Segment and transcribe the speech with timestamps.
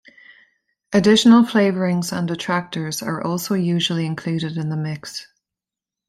[0.91, 5.27] Additional flavourings and attractors are also usually included in the mix.